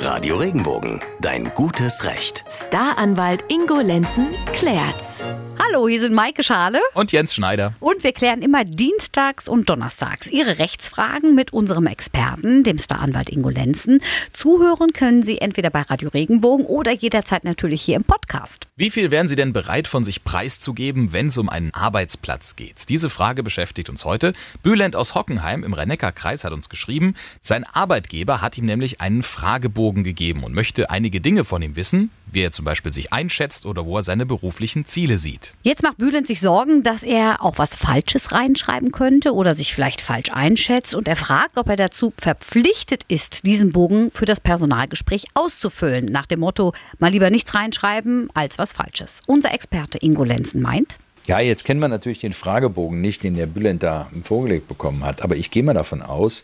[0.00, 2.44] Radio Regenbogen, dein gutes Recht.
[2.48, 4.28] Staranwalt Ingo Lenzen
[4.58, 5.22] klärt's.
[5.70, 7.74] Hallo, hier sind Maike Schale Und Jens Schneider.
[7.78, 13.50] und wir klären immer dienstags und donnerstags Ihre Rechtsfragen mit unserem Experten, dem Staranwalt Ingo
[13.50, 14.00] Lenzen.
[14.32, 18.66] Zuhören können Sie entweder bei Radio Regenbogen oder jederzeit natürlich hier im Podcast.
[18.76, 22.88] Wie viel wären Sie denn bereit, von sich preiszugeben, wenn es um einen Arbeitsplatz geht?
[22.88, 24.32] Diese Frage beschäftigt uns heute.
[24.62, 30.02] Bülent aus Hockenheim im Rhein-Neckar-Kreis hat uns geschrieben, sein Arbeitgeber hat ihm nämlich einen Fragebogen
[30.02, 33.86] gegeben und möchte einige Dinge von ihm wissen, wie er zum Beispiel sich einschätzt oder
[33.86, 35.52] wo er seine beruflichen Ziele sieht.
[35.62, 40.00] Jetzt macht Bülent sich Sorgen, dass er auch was Falsches reinschreiben könnte oder sich vielleicht
[40.00, 45.26] falsch einschätzt und er fragt, ob er dazu verpflichtet ist, diesen Bogen für das Personalgespräch
[45.34, 46.06] auszufüllen.
[46.06, 49.20] Nach dem Motto, mal lieber nichts reinschreiben als was Falsches.
[49.26, 53.44] Unser Experte Ingo Lenzen meint, Ja, jetzt kennen wir natürlich den Fragebogen nicht, den der
[53.44, 55.20] Bülent da vorgelegt bekommen hat.
[55.20, 56.42] Aber ich gehe mal davon aus,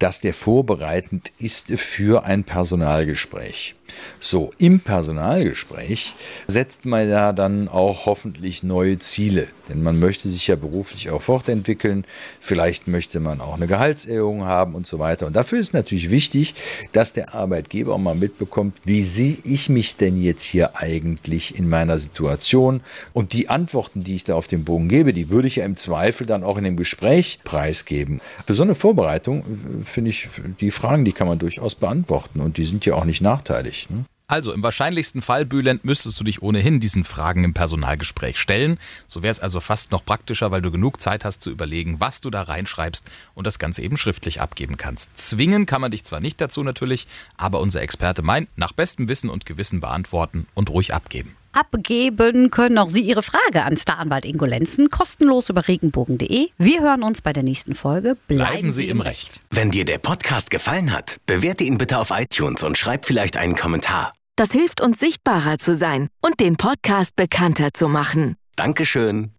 [0.00, 3.76] dass der vorbereitend ist für ein Personalgespräch.
[4.20, 6.14] So, im Personalgespräch
[6.46, 9.48] setzt man ja dann auch hoffentlich neue Ziele.
[9.68, 12.04] Denn man möchte sich ja beruflich auch fortentwickeln.
[12.40, 15.26] Vielleicht möchte man auch eine Gehaltserhöhung haben und so weiter.
[15.26, 16.54] Und dafür ist natürlich wichtig,
[16.92, 21.68] dass der Arbeitgeber auch mal mitbekommt, wie sehe ich mich denn jetzt hier eigentlich in
[21.68, 22.80] meiner Situation?
[23.12, 25.76] Und die Antworten, die ich da auf dem Bogen gebe, die würde ich ja im
[25.76, 28.20] Zweifel dann auch in dem Gespräch preisgeben.
[28.46, 30.28] Für so eine Vorbereitung äh, finde ich,
[30.60, 33.73] die Fragen, die kann man durchaus beantworten und die sind ja auch nicht nachteilig.
[33.90, 34.04] Ne?
[34.26, 38.78] Also im wahrscheinlichsten Fall, Bülent, müsstest du dich ohnehin diesen Fragen im Personalgespräch stellen.
[39.06, 42.22] So wäre es also fast noch praktischer, weil du genug Zeit hast zu überlegen, was
[42.22, 45.18] du da reinschreibst und das Ganze eben schriftlich abgeben kannst.
[45.18, 49.28] Zwingen kann man dich zwar nicht dazu natürlich, aber unser Experte meint, nach bestem Wissen
[49.28, 51.36] und Gewissen beantworten und ruhig abgeben.
[51.54, 56.48] Abgeben können auch Sie Ihre Frage an Staranwalt Ingo Lenzen kostenlos über regenbogen.de.
[56.56, 58.16] Wir hören uns bei der nächsten Folge.
[58.28, 59.40] Bleiben Sie im Recht.
[59.50, 63.54] Wenn dir der Podcast gefallen hat, bewerte ihn bitte auf iTunes und schreib vielleicht einen
[63.56, 64.12] Kommentar.
[64.36, 68.36] Das hilft uns sichtbarer zu sein und den Podcast bekannter zu machen.
[68.56, 69.33] Dankeschön.